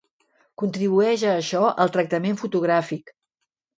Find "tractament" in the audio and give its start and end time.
1.99-2.41